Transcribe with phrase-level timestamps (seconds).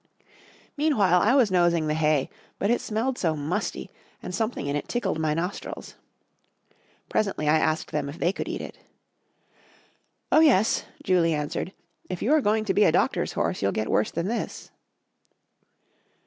[0.77, 3.91] Meanwhile, I was nosing the hay, but it smelled so musty
[4.23, 5.93] and something in it tickled my nostrils.
[7.07, 8.79] Presently I asked them if they could eat it.
[10.31, 11.71] "Oh, yes," Julie answered,
[12.09, 14.71] "if you are going to be a doctor's horse you'll get worse than this."